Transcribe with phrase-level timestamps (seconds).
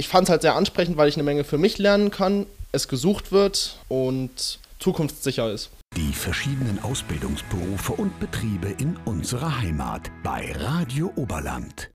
[0.00, 2.88] ich fand es halt sehr ansprechend, weil ich eine Menge für mich lernen kann, es
[2.88, 5.70] gesucht wird und zukunftssicher ist.
[5.94, 11.90] Die verschiedenen Ausbildungsberufe und Betriebe in unserer Heimat bei Radio Oberland.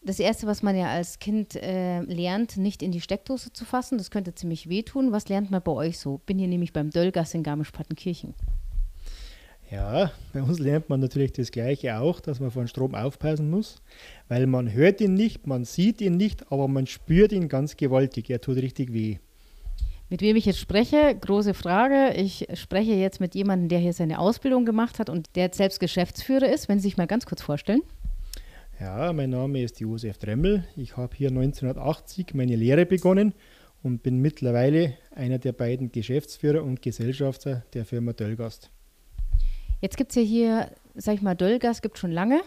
[0.00, 3.98] Das Erste, was man ja als Kind äh, lernt, nicht in die Steckdose zu fassen,
[3.98, 5.12] das könnte ziemlich wehtun.
[5.12, 6.22] Was lernt man bei euch so?
[6.24, 8.34] Bin hier nämlich beim Döllgas in Garmisch-Partenkirchen.
[9.70, 13.82] Ja, bei uns lernt man natürlich das Gleiche auch, dass man von Strom aufpassen muss,
[14.28, 18.30] weil man hört ihn nicht, man sieht ihn nicht, aber man spürt ihn ganz gewaltig.
[18.30, 19.18] Er tut richtig weh.
[20.08, 22.14] Mit wem ich jetzt spreche, große Frage.
[22.14, 25.80] Ich spreche jetzt mit jemandem, der hier seine Ausbildung gemacht hat und der jetzt selbst
[25.80, 26.68] Geschäftsführer ist.
[26.68, 27.82] Wenn Sie sich mal ganz kurz vorstellen.
[28.78, 30.62] Ja, mein Name ist Josef Dremmel.
[30.76, 33.34] Ich habe hier 1980 meine Lehre begonnen
[33.82, 38.70] und bin mittlerweile einer der beiden Geschäftsführer und Gesellschafter der Firma Döllgast.
[39.80, 42.40] Jetzt gibt es ja hier, sag ich mal, Döllgas gibt schon lange.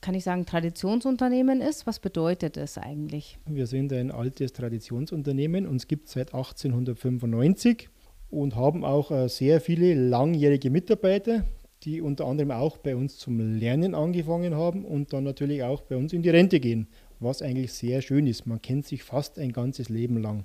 [0.00, 1.86] Kann ich sagen, Traditionsunternehmen ist.
[1.86, 3.38] Was bedeutet das eigentlich?
[3.46, 5.66] Wir sind ein altes Traditionsunternehmen.
[5.88, 7.88] Gibt es seit 1895
[8.30, 11.44] und haben auch äh, sehr viele langjährige Mitarbeiter,
[11.82, 15.96] die unter anderem auch bei uns zum Lernen angefangen haben und dann natürlich auch bei
[15.96, 16.86] uns in die Rente gehen,
[17.18, 18.46] was eigentlich sehr schön ist.
[18.46, 20.44] Man kennt sich fast ein ganzes Leben lang.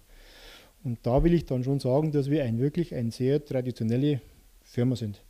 [0.83, 4.21] Und da will ich dann schon sagen, dass wir ein wirklich eine sehr traditionelle
[4.63, 5.21] Firma sind.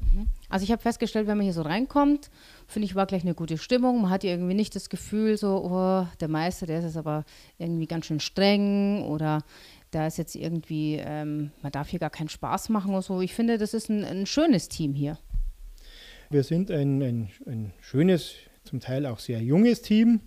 [0.00, 0.26] Mhm.
[0.48, 2.30] Also ich habe festgestellt, wenn man hier so reinkommt,
[2.66, 4.02] finde ich, war gleich eine gute Stimmung.
[4.02, 7.24] Man hat irgendwie nicht das Gefühl, so, oh, der Meister, der ist jetzt aber
[7.58, 9.44] irgendwie ganz schön streng oder
[9.90, 13.20] da ist jetzt irgendwie, ähm, man darf hier gar keinen Spaß machen oder so.
[13.20, 15.18] Ich finde, das ist ein, ein schönes Team hier.
[16.30, 20.20] Wir sind ein, ein, ein schönes, zum Teil auch sehr junges Team.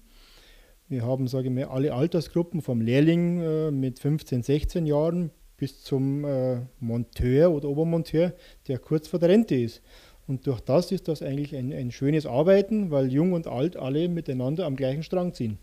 [0.90, 5.32] Wir haben, sage ich mal, alle Altersgruppen vom Lehrling äh, mit 15, 16 Jahren
[5.64, 8.34] bis zum äh, Monteur oder Obermonteur,
[8.68, 9.82] der kurz vor der Rente ist.
[10.28, 14.10] Und durch das ist das eigentlich ein, ein schönes Arbeiten, weil jung und alt alle
[14.10, 15.58] miteinander am gleichen Strang ziehen.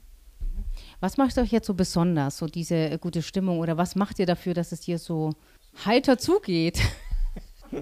[1.00, 3.58] Was macht euch jetzt so besonders, so diese gute Stimmung?
[3.58, 5.34] Oder was macht ihr dafür, dass es hier so
[5.84, 6.80] heiter zugeht?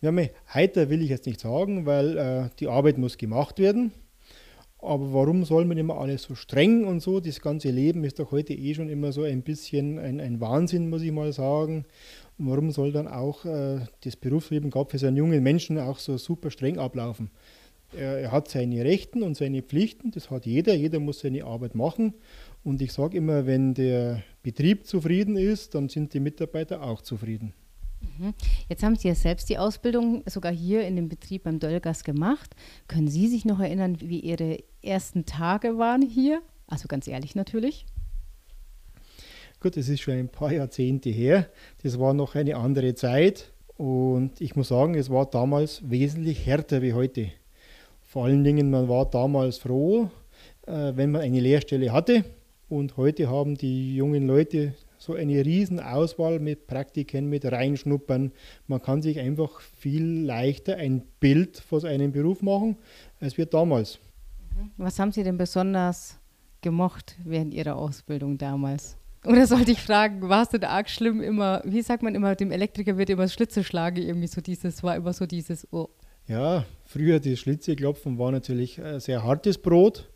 [0.00, 0.12] ja,
[0.52, 3.92] heiter will ich jetzt nicht sagen, weil äh, die Arbeit muss gemacht werden.
[4.86, 7.18] Aber warum soll man immer alles so streng und so?
[7.18, 10.88] Das ganze Leben ist doch heute eh schon immer so ein bisschen ein, ein Wahnsinn,
[10.88, 11.84] muss ich mal sagen.
[12.38, 15.98] Und warum soll dann auch äh, das Berufsleben gerade für so einen jungen Menschen auch
[15.98, 17.30] so super streng ablaufen?
[17.96, 21.74] Er, er, hat seine Rechten und seine Pflichten, das hat jeder, jeder muss seine Arbeit
[21.74, 22.14] machen.
[22.62, 27.54] Und ich sage immer, wenn der Betrieb zufrieden ist, dann sind die Mitarbeiter auch zufrieden.
[28.18, 28.34] Mhm.
[28.68, 32.54] Jetzt haben Sie ja selbst die Ausbildung sogar hier in dem Betrieb beim Döllgas gemacht.
[32.88, 36.40] Können Sie sich noch erinnern, wie Ihre ersten Tage waren hier?
[36.66, 37.86] Also ganz ehrlich natürlich.
[39.60, 41.48] Gut, das ist schon ein paar Jahrzehnte her.
[41.82, 43.52] Das war noch eine andere Zeit.
[43.76, 47.30] Und ich muss sagen, es war damals wesentlich härter wie heute.
[48.02, 50.10] Vor allen Dingen, man war damals froh,
[50.66, 52.24] äh, wenn man eine Lehrstelle hatte.
[52.68, 58.32] Und heute haben die jungen Leute so eine riesen Auswahl mit Praktiken, mit Reinschnuppern.
[58.66, 62.76] Man kann sich einfach viel leichter ein Bild von seinem Beruf machen,
[63.20, 63.98] als wir damals.
[64.56, 64.70] Mhm.
[64.76, 66.18] Was haben Sie denn besonders
[66.60, 68.96] gemocht während Ihrer Ausbildung damals?
[69.26, 72.52] Oder sollte ich fragen, war es denn arg schlimm immer, wie sagt man immer, dem
[72.52, 75.88] Elektriker wird immer das Schlitze schlagen, irgendwie so dieses, war immer so dieses, oh.
[76.28, 80.08] Ja, früher die Schlitzeklopfen war natürlich ein sehr hartes Brot,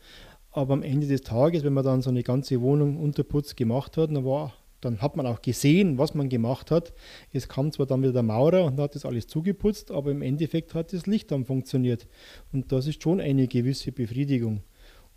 [0.52, 4.10] aber am Ende des Tages, wenn man dann so eine ganze Wohnung unterputzt gemacht hat,
[4.10, 6.92] dann war dann hat man auch gesehen, was man gemacht hat.
[7.32, 10.74] Es kam zwar dann wieder der Maurer und hat das alles zugeputzt, aber im Endeffekt
[10.74, 12.06] hat das Licht dann funktioniert.
[12.52, 14.62] Und das ist schon eine gewisse Befriedigung.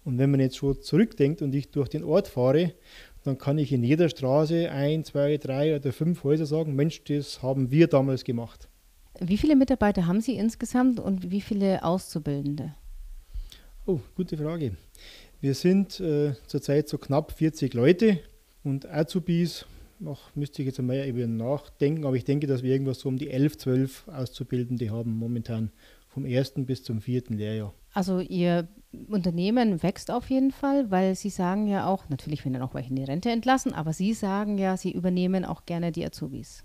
[0.03, 2.73] Und wenn man jetzt schon zurückdenkt und ich durch den Ort fahre,
[3.23, 7.41] dann kann ich in jeder Straße ein, zwei, drei oder fünf Häuser sagen, Mensch, das
[7.41, 8.67] haben wir damals gemacht.
[9.19, 12.73] Wie viele Mitarbeiter haben Sie insgesamt und wie viele Auszubildende?
[13.85, 14.75] Oh, gute Frage.
[15.39, 18.19] Wir sind äh, zurzeit so knapp 40 Leute
[18.63, 19.65] und Azubis,
[19.99, 23.17] noch müsste ich jetzt einmal über nachdenken, aber ich denke, dass wir irgendwas so um
[23.17, 25.71] die 11, 12 Auszubildende haben momentan,
[26.07, 27.73] vom ersten bis zum vierten Lehrjahr.
[27.93, 28.67] Also Ihr
[29.07, 32.89] Unternehmen wächst auf jeden Fall, weil Sie sagen ja auch, natürlich werden dann auch welche
[32.89, 36.63] in die Rente entlassen, aber Sie sagen ja, Sie übernehmen auch gerne die Azubis.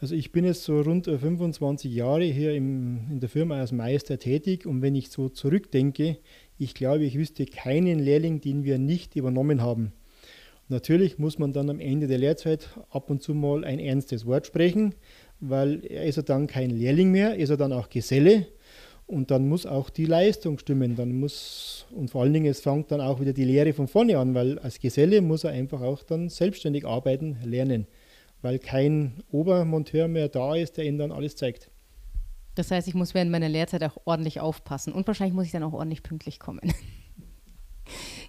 [0.00, 4.18] Also ich bin jetzt so rund 25 Jahre hier im, in der Firma als Meister
[4.18, 6.18] tätig und wenn ich so zurückdenke,
[6.58, 9.92] ich glaube, ich wüsste keinen Lehrling, den wir nicht übernommen haben.
[10.72, 14.46] Natürlich muss man dann am Ende der Lehrzeit ab und zu mal ein ernstes Wort
[14.46, 14.94] sprechen,
[15.38, 18.46] weil er ist ja dann kein Lehrling mehr, ist er dann auch Geselle
[19.06, 20.96] und dann muss auch die Leistung stimmen.
[20.96, 24.16] Dann muss, und vor allen Dingen, es fängt dann auch wieder die Lehre von vorne
[24.16, 27.86] an, weil als Geselle muss er einfach auch dann selbstständig arbeiten, lernen,
[28.40, 31.70] weil kein Obermonteur mehr da ist, der ihm dann alles zeigt.
[32.54, 35.64] Das heißt, ich muss während meiner Lehrzeit auch ordentlich aufpassen und wahrscheinlich muss ich dann
[35.64, 36.72] auch ordentlich pünktlich kommen.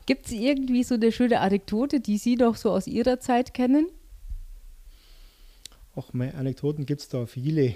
[0.05, 3.87] Gibt es irgendwie so eine schöne Anekdote, die Sie noch so aus Ihrer Zeit kennen?
[5.95, 7.75] Ach, meine Anekdoten gibt es da viele.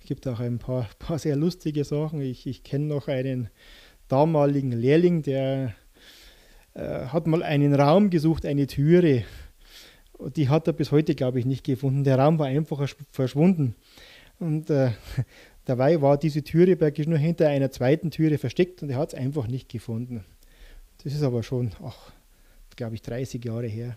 [0.00, 2.20] Es gibt auch ein paar, paar sehr lustige Sachen.
[2.20, 3.48] Ich, ich kenne noch einen
[4.08, 5.74] damaligen Lehrling, der
[6.74, 9.24] äh, hat mal einen Raum gesucht, eine Türe.
[10.36, 12.04] Die hat er bis heute, glaube ich, nicht gefunden.
[12.04, 13.74] Der Raum war einfach verschwunden.
[14.38, 14.90] Und äh,
[15.64, 19.18] dabei war diese Türe praktisch nur hinter einer zweiten Türe versteckt und er hat es
[19.18, 20.24] einfach nicht gefunden.
[21.08, 22.12] Das ist aber schon, ach,
[22.76, 23.96] glaube ich, 30 Jahre her.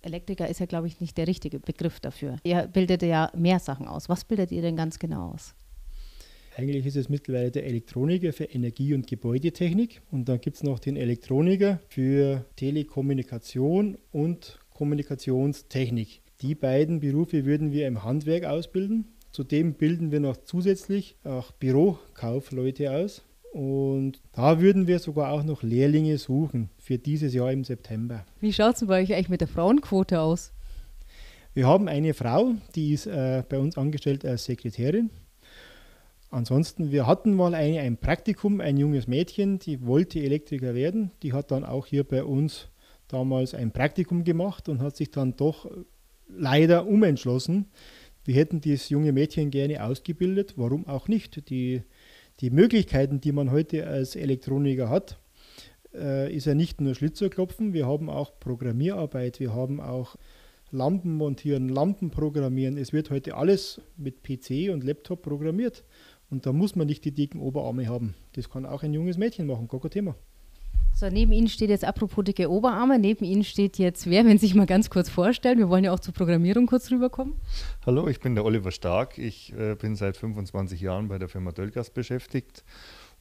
[0.00, 2.38] Elektriker ist ja, glaube ich, nicht der richtige Begriff dafür.
[2.42, 4.08] Ihr bildet ja mehr Sachen aus.
[4.08, 5.54] Was bildet ihr denn ganz genau aus?
[6.56, 10.02] Eigentlich ist es mittlerweile der Elektroniker für Energie- und Gebäudetechnik.
[10.10, 16.22] Und dann gibt es noch den Elektroniker für Telekommunikation und Kommunikationstechnik.
[16.40, 19.12] Die beiden Berufe würden wir im Handwerk ausbilden.
[19.30, 23.22] Zudem bilden wir noch zusätzlich auch Bürokaufleute aus.
[23.52, 28.24] Und da würden wir sogar auch noch Lehrlinge suchen für dieses Jahr im September.
[28.40, 30.52] Wie schaut es denn bei euch eigentlich mit der Frauenquote aus?
[31.52, 35.10] Wir haben eine Frau, die ist äh, bei uns angestellt als Sekretärin.
[36.30, 41.10] Ansonsten, wir hatten mal eine, ein Praktikum, ein junges Mädchen, die wollte Elektriker werden.
[41.22, 42.68] Die hat dann auch hier bei uns
[43.08, 45.70] damals ein Praktikum gemacht und hat sich dann doch
[46.26, 47.66] leider umentschlossen.
[48.24, 51.50] Wir hätten dieses junge Mädchen gerne ausgebildet, warum auch nicht?
[51.50, 51.82] Die,
[52.42, 55.16] die Möglichkeiten, die man heute als Elektroniker hat,
[55.94, 60.16] äh, ist ja nicht nur Schlitzerklopfen, wir haben auch Programmierarbeit, wir haben auch
[60.72, 62.78] Lampen montieren, Lampen programmieren.
[62.78, 65.84] Es wird heute alles mit PC und Laptop programmiert.
[66.30, 68.14] Und da muss man nicht die dicken Oberarme haben.
[68.32, 70.16] Das kann auch ein junges Mädchen machen, gar kein Thema.
[70.94, 74.46] So, neben Ihnen steht jetzt apropos dicke Oberarme, neben Ihnen steht jetzt wer, wenn Sie
[74.46, 75.58] sich mal ganz kurz vorstellen.
[75.58, 77.34] Wir wollen ja auch zur Programmierung kurz rüberkommen.
[77.84, 79.18] Hallo, ich bin der Oliver Stark.
[79.18, 82.62] Ich äh, bin seit 25 Jahren bei der Firma Dölgas beschäftigt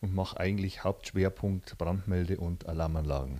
[0.02, 3.40] und mache eigentlich Hauptschwerpunkt Brandmelde- und Alarmanlagen.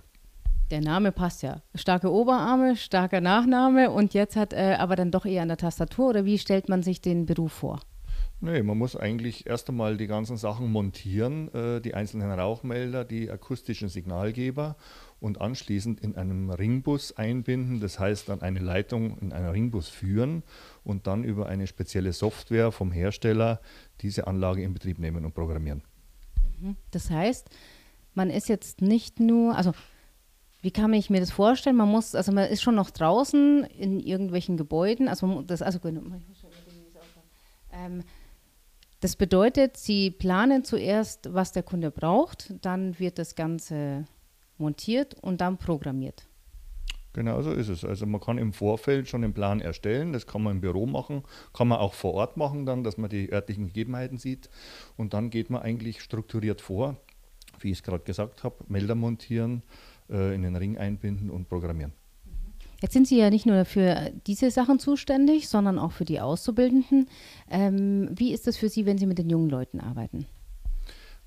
[0.72, 1.60] Der Name passt ja.
[1.74, 6.08] Starke Oberarme, starker Nachname und jetzt hat äh, aber dann doch eher an der Tastatur
[6.08, 7.80] oder wie stellt man sich den Beruf vor?
[8.44, 13.30] Nee, man muss eigentlich erst einmal die ganzen Sachen montieren, äh, die einzelnen Rauchmelder, die
[13.30, 14.74] akustischen Signalgeber
[15.20, 20.42] und anschließend in einem Ringbus einbinden, das heißt dann eine Leitung in einen Ringbus führen
[20.82, 23.60] und dann über eine spezielle Software vom Hersteller
[24.00, 25.82] diese Anlage in Betrieb nehmen und programmieren.
[26.60, 26.74] Mhm.
[26.90, 27.48] Das heißt,
[28.14, 29.70] man ist jetzt nicht nur, also
[30.62, 31.76] wie kann ich mir das vorstellen?
[31.76, 35.78] Man muss, also man ist schon noch draußen in irgendwelchen Gebäuden, also das, also
[37.72, 38.02] ähm,
[39.02, 44.04] das bedeutet, Sie planen zuerst, was der Kunde braucht, dann wird das Ganze
[44.58, 46.28] montiert und dann programmiert.
[47.12, 47.84] Genau so ist es.
[47.84, 51.24] Also man kann im Vorfeld schon einen Plan erstellen, das kann man im Büro machen,
[51.52, 54.48] kann man auch vor Ort machen, dann, dass man die örtlichen Gegebenheiten sieht.
[54.96, 56.96] Und dann geht man eigentlich strukturiert vor,
[57.58, 59.64] wie ich es gerade gesagt habe, Melder montieren,
[60.10, 61.92] äh, in den Ring einbinden und programmieren.
[62.82, 67.08] Jetzt sind Sie ja nicht nur für diese Sachen zuständig, sondern auch für die Auszubildenden.
[67.48, 70.26] Ähm, wie ist das für Sie, wenn Sie mit den jungen Leuten arbeiten?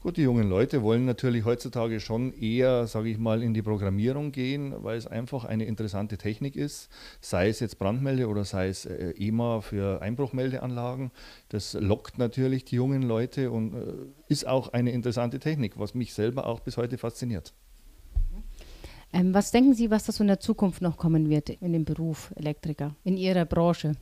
[0.02, 4.34] Gut, die jungen Leute wollen natürlich heutzutage schon eher, sage ich mal, in die Programmierung
[4.34, 6.90] gehen, weil es einfach eine interessante Technik ist,
[7.22, 11.10] sei es jetzt Brandmelde oder sei es äh, EMA für Einbruchmeldeanlagen.
[11.48, 13.94] Das lockt natürlich die jungen Leute und äh,
[14.28, 17.54] ist auch eine interessante Technik, was mich selber auch bis heute fasziniert.
[19.16, 22.34] Ähm, was denken Sie, was das in der Zukunft noch kommen wird in dem Beruf
[22.36, 23.94] Elektriker, in Ihrer Branche?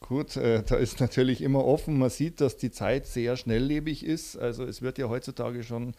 [0.00, 1.98] Gut, äh, da ist natürlich immer offen.
[1.98, 4.36] Man sieht, dass die Zeit sehr schnelllebig ist.
[4.36, 5.94] Also es wird ja heutzutage schon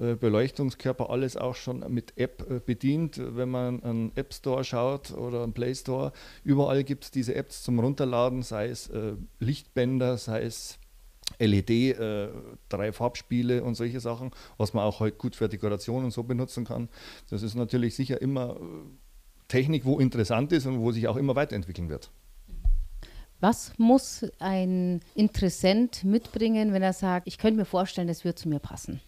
[0.00, 3.20] äh, Beleuchtungskörper alles auch schon mit App äh, bedient.
[3.20, 6.12] Wenn man einen App Store schaut oder einen Play Store,
[6.44, 10.78] überall gibt es diese Apps zum Runterladen, sei es äh, Lichtbänder, sei es
[11.40, 12.28] LED, äh,
[12.68, 16.64] drei Farbspiele und solche Sachen, was man auch heute gut für Dekoration und so benutzen
[16.64, 16.88] kann.
[17.30, 18.62] Das ist natürlich sicher immer äh,
[19.48, 22.10] Technik, wo interessant ist und wo sich auch immer weiterentwickeln wird.
[23.40, 28.48] Was muss ein Interessent mitbringen, wenn er sagt, ich könnte mir vorstellen, das wird zu
[28.48, 29.00] mir passen?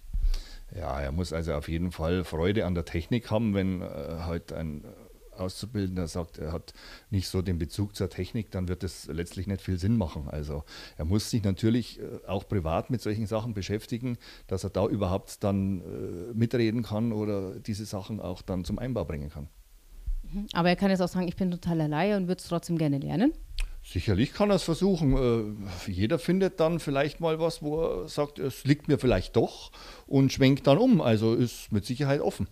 [0.74, 3.86] Ja, er muss also auf jeden Fall Freude an der Technik haben, wenn äh,
[4.20, 4.84] halt ein
[5.42, 6.72] Auszubildender sagt, er hat
[7.10, 10.28] nicht so den Bezug zur Technik, dann wird es letztlich nicht viel Sinn machen.
[10.28, 10.64] Also
[10.96, 15.44] er muss sich natürlich äh, auch privat mit solchen Sachen beschäftigen, dass er da überhaupt
[15.44, 19.48] dann äh, mitreden kann oder diese Sachen auch dann zum Einbau bringen kann.
[20.32, 20.46] Mhm.
[20.52, 22.98] Aber er kann jetzt auch sagen, ich bin totaler Laie und würde es trotzdem gerne
[22.98, 23.32] lernen.
[23.84, 25.16] Sicherlich kann er es versuchen.
[25.86, 29.72] Äh, jeder findet dann vielleicht mal was, wo er sagt, es liegt mir vielleicht doch
[30.06, 31.00] und schwenkt dann um.
[31.00, 32.46] Also ist mit Sicherheit offen.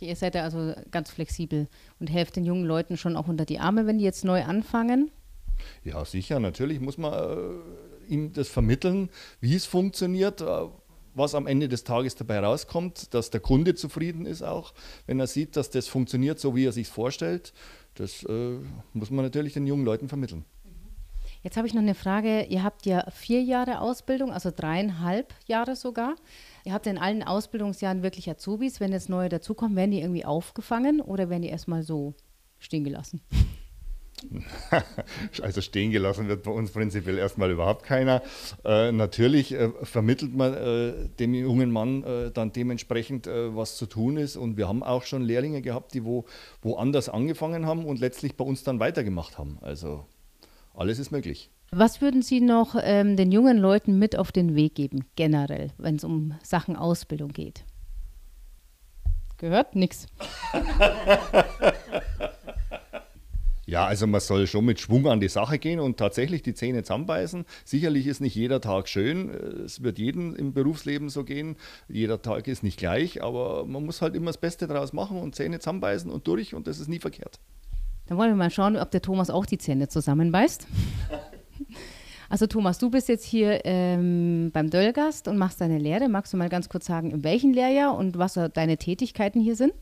[0.00, 3.44] Okay, ihr seid ja also ganz flexibel und helft den jungen Leuten schon auch unter
[3.44, 5.10] die Arme, wenn die jetzt neu anfangen?
[5.84, 6.40] Ja, sicher.
[6.40, 9.10] Natürlich muss man äh, ihnen das vermitteln,
[9.42, 10.46] wie es funktioniert, äh,
[11.12, 14.72] was am Ende des Tages dabei rauskommt, dass der Kunde zufrieden ist auch,
[15.04, 17.52] wenn er sieht, dass das funktioniert, so wie er sich vorstellt.
[17.92, 18.56] Das äh,
[18.94, 20.46] muss man natürlich den jungen Leuten vermitteln.
[21.42, 22.44] Jetzt habe ich noch eine Frage.
[22.44, 26.16] Ihr habt ja vier Jahre Ausbildung, also dreieinhalb Jahre sogar.
[26.64, 28.80] Ihr habt in allen Ausbildungsjahren wirklich Azubis.
[28.80, 32.14] Wenn jetzt neue dazukommen, werden die irgendwie aufgefangen oder werden die erstmal so
[32.58, 33.22] stehen gelassen?
[35.40, 38.22] Also stehen gelassen wird bei uns prinzipiell erstmal überhaupt keiner.
[38.66, 43.86] Äh, natürlich äh, vermittelt man äh, dem jungen Mann äh, dann dementsprechend, äh, was zu
[43.86, 44.36] tun ist.
[44.36, 46.26] Und wir haben auch schon Lehrlinge gehabt, die wo,
[46.60, 49.58] woanders angefangen haben und letztlich bei uns dann weitergemacht haben.
[49.62, 50.04] Also
[50.80, 51.50] alles ist möglich.
[51.70, 55.96] Was würden Sie noch ähm, den jungen Leuten mit auf den Weg geben, generell, wenn
[55.96, 57.64] es um Sachen Ausbildung geht?
[59.36, 59.76] Gehört?
[59.76, 60.06] Nix.
[63.66, 66.82] Ja, also man soll schon mit Schwung an die Sache gehen und tatsächlich die Zähne
[66.82, 67.44] zusammenbeißen.
[67.64, 69.30] Sicherlich ist nicht jeder Tag schön.
[69.30, 71.54] Es wird jedem im Berufsleben so gehen.
[71.86, 75.36] Jeder Tag ist nicht gleich, aber man muss halt immer das Beste daraus machen und
[75.36, 77.38] Zähne zusammenbeißen und durch und das ist nie verkehrt.
[78.10, 80.66] Dann wollen wir mal schauen, ob der Thomas auch die Zähne zusammenbeißt.
[82.28, 86.08] Also Thomas, du bist jetzt hier ähm, beim Döllgast und machst deine Lehre.
[86.08, 89.72] Magst du mal ganz kurz sagen, in welchem Lehrjahr und was deine Tätigkeiten hier sind?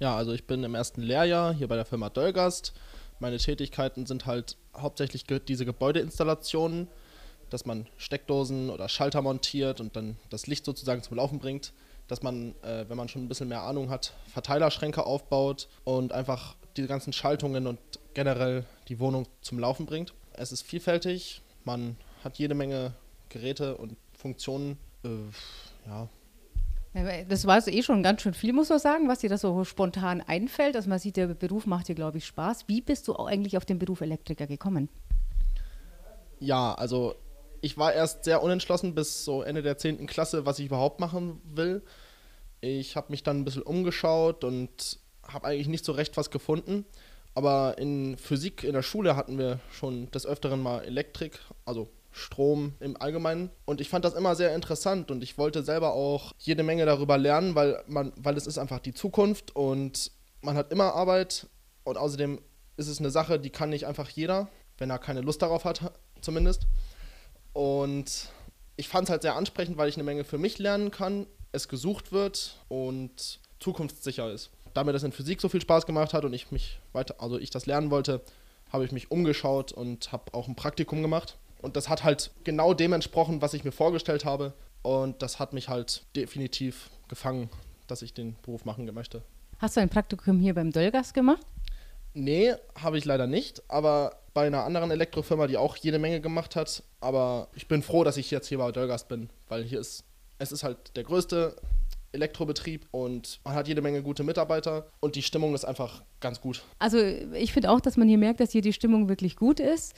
[0.00, 2.72] Ja, also ich bin im ersten Lehrjahr hier bei der Firma Döllgast.
[3.20, 6.88] Meine Tätigkeiten sind halt hauptsächlich diese Gebäudeinstallationen,
[7.48, 11.72] dass man Steckdosen oder Schalter montiert und dann das Licht sozusagen zum Laufen bringt.
[12.08, 16.56] Dass man, äh, wenn man schon ein bisschen mehr Ahnung hat, Verteilerschränke aufbaut und einfach
[16.76, 17.78] diese ganzen Schaltungen und
[18.14, 20.14] generell die Wohnung zum Laufen bringt.
[20.32, 22.94] Es ist vielfältig, man hat jede Menge
[23.28, 24.78] Geräte und Funktionen.
[25.04, 25.08] Äh,
[25.86, 26.08] ja.
[27.28, 29.64] Das war also eh schon ganz schön viel, muss man sagen, was dir da so
[29.64, 30.76] spontan einfällt.
[30.76, 32.68] Also man sieht, der Beruf macht dir, glaube ich, Spaß.
[32.68, 34.90] Wie bist du eigentlich auf den Beruf Elektriker gekommen?
[36.38, 37.14] Ja, also
[37.62, 40.06] ich war erst sehr unentschlossen bis so Ende der 10.
[40.06, 41.82] Klasse, was ich überhaupt machen will.
[42.60, 44.98] Ich habe mich dann ein bisschen umgeschaut und
[45.32, 46.84] habe eigentlich nicht so recht was gefunden.
[47.34, 52.74] Aber in Physik in der Schule hatten wir schon des Öfteren mal Elektrik, also Strom
[52.80, 53.50] im Allgemeinen.
[53.64, 57.16] Und ich fand das immer sehr interessant und ich wollte selber auch jede Menge darüber
[57.16, 60.10] lernen, weil man, weil es ist einfach die Zukunft und
[60.42, 61.46] man hat immer Arbeit
[61.84, 62.38] und außerdem
[62.76, 65.92] ist es eine Sache, die kann nicht einfach jeder, wenn er keine Lust darauf hat,
[66.20, 66.66] zumindest.
[67.54, 68.28] Und
[68.76, 71.68] ich fand es halt sehr ansprechend, weil ich eine Menge für mich lernen kann, es
[71.68, 76.24] gesucht wird und zukunftssicher ist da mir das in Physik so viel Spaß gemacht hat
[76.24, 78.20] und ich mich weiter, also ich das lernen wollte,
[78.72, 81.36] habe ich mich umgeschaut und habe auch ein Praktikum gemacht.
[81.60, 84.52] Und das hat halt genau dem entsprochen, was ich mir vorgestellt habe.
[84.82, 87.50] Und das hat mich halt definitiv gefangen,
[87.86, 89.22] dass ich den Beruf machen möchte.
[89.58, 91.46] Hast du ein Praktikum hier beim Dölgas gemacht?
[92.14, 96.56] Nee, habe ich leider nicht, aber bei einer anderen Elektrofirma, die auch jede Menge gemacht
[96.56, 96.82] hat.
[97.00, 100.04] Aber ich bin froh, dass ich jetzt hier bei Dölgast bin, weil hier ist,
[100.38, 101.56] es ist halt der größte
[102.12, 106.62] Elektrobetrieb und man hat jede Menge gute Mitarbeiter und die Stimmung ist einfach ganz gut.
[106.78, 109.94] Also ich finde auch, dass man hier merkt, dass hier die Stimmung wirklich gut ist.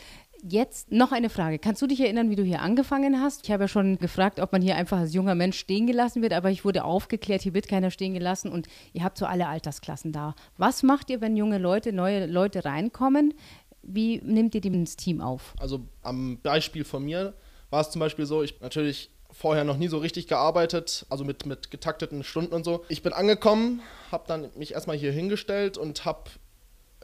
[0.47, 1.59] Jetzt noch eine Frage.
[1.59, 3.45] Kannst du dich erinnern, wie du hier angefangen hast?
[3.45, 6.35] Ich habe ja schon gefragt, ob man hier einfach als junger Mensch stehen gelassen wird,
[6.35, 10.13] aber ich wurde aufgeklärt, hier wird keiner stehen gelassen und ihr habt so alle Altersklassen
[10.13, 10.35] da.
[10.59, 13.35] Was macht ihr, wenn junge Leute, neue Leute reinkommen?
[13.83, 15.55] Wie nehmt ihr die ins Team auf?
[15.59, 17.35] Also am Beispiel von mir
[17.71, 21.45] war es zum Beispiel so, ich natürlich vorher noch nie so richtig gearbeitet, also mit,
[21.45, 22.85] mit getakteten Stunden und so.
[22.89, 26.31] Ich bin angekommen, habe dann mich erstmal hier hingestellt und habe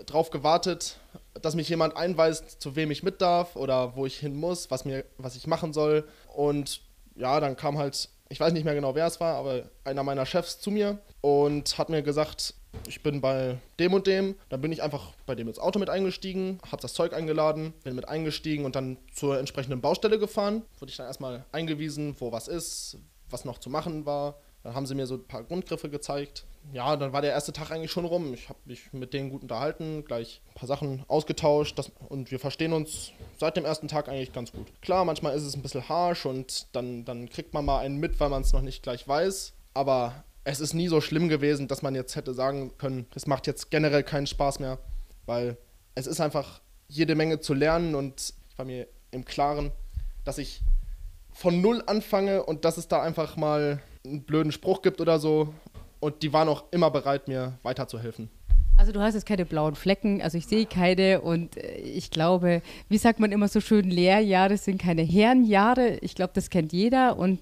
[0.06, 0.98] darauf gewartet,
[1.34, 4.84] dass mich jemand einweist, zu wem ich mit darf oder wo ich hin muss, was,
[4.84, 6.08] mir, was ich machen soll.
[6.34, 6.80] Und
[7.16, 10.24] ja, dann kam halt, ich weiß nicht mehr genau, wer es war, aber einer meiner
[10.24, 12.54] Chefs zu mir und hat mir gesagt,
[12.86, 14.36] ich bin bei dem und dem.
[14.48, 17.96] Dann bin ich einfach bei dem ins Auto mit eingestiegen, habe das Zeug eingeladen, bin
[17.96, 20.62] mit eingestiegen und dann zur entsprechenden Baustelle gefahren.
[20.78, 24.36] Wurde ich dann erstmal eingewiesen, wo was ist, was noch zu machen war.
[24.62, 26.44] Dann haben sie mir so ein paar Grundgriffe gezeigt.
[26.72, 28.34] Ja, dann war der erste Tag eigentlich schon rum.
[28.34, 32.38] Ich habe mich mit denen gut unterhalten, gleich ein paar Sachen ausgetauscht das, und wir
[32.38, 34.66] verstehen uns seit dem ersten Tag eigentlich ganz gut.
[34.82, 38.20] Klar, manchmal ist es ein bisschen harsh und dann, dann kriegt man mal einen mit,
[38.20, 39.54] weil man es noch nicht gleich weiß.
[39.72, 43.46] Aber es ist nie so schlimm gewesen, dass man jetzt hätte sagen können, es macht
[43.46, 44.78] jetzt generell keinen Spaß mehr,
[45.26, 45.56] weil
[45.94, 49.72] es ist einfach jede Menge zu lernen und ich war mir im Klaren,
[50.24, 50.60] dass ich
[51.32, 55.54] von null anfange und dass es da einfach mal einen blöden Spruch gibt oder so
[56.00, 58.30] und die waren auch immer bereit, mir weiterzuhelfen.
[58.76, 62.62] Also du hast jetzt keine blauen Flecken, also ich sehe keine und äh, ich glaube,
[62.88, 65.98] wie sagt man immer so schön, Lehrjahre sind keine Herrenjahre.
[66.00, 67.40] Ich glaube, das kennt jeder und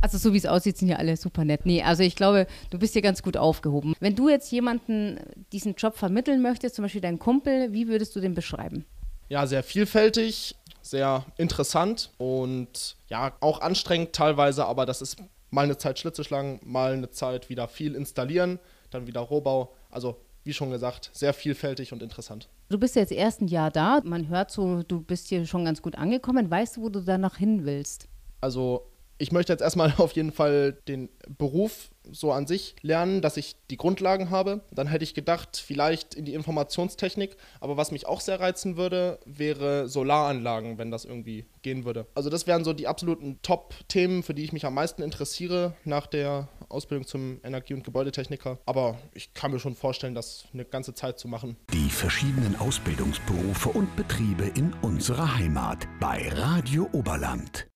[0.00, 1.66] also so wie es aussieht, sind ja alle super nett.
[1.66, 3.94] Nee, also ich glaube, du bist hier ganz gut aufgehoben.
[4.00, 5.18] Wenn du jetzt jemanden
[5.52, 8.84] diesen Job vermitteln möchtest, zum Beispiel deinen Kumpel, wie würdest du den beschreiben?
[9.28, 15.16] Ja, sehr vielfältig, sehr interessant und ja, auch anstrengend teilweise, aber das ist
[15.50, 18.58] mal eine Zeit Schlitze schlagen, mal eine Zeit wieder viel installieren,
[18.90, 19.74] dann wieder Rohbau.
[19.90, 22.48] Also wie schon gesagt, sehr vielfältig und interessant.
[22.70, 24.00] Du bist jetzt erst ein Jahr da.
[24.04, 26.50] Man hört so, du bist hier schon ganz gut angekommen.
[26.50, 28.08] Weißt du, wo du da noch hin willst?
[28.40, 28.86] Also
[29.18, 33.56] ich möchte jetzt erstmal auf jeden Fall den Beruf so an sich lernen, dass ich
[33.70, 34.62] die Grundlagen habe.
[34.72, 37.36] Dann hätte ich gedacht, vielleicht in die Informationstechnik.
[37.60, 42.06] Aber was mich auch sehr reizen würde, wäre Solaranlagen, wenn das irgendwie gehen würde.
[42.14, 46.06] Also das wären so die absoluten Top-Themen, für die ich mich am meisten interessiere nach
[46.06, 48.58] der Ausbildung zum Energie- und Gebäudetechniker.
[48.64, 51.56] Aber ich kann mir schon vorstellen, das eine ganze Zeit zu machen.
[51.72, 57.66] Die verschiedenen Ausbildungsberufe und Betriebe in unserer Heimat bei Radio Oberland.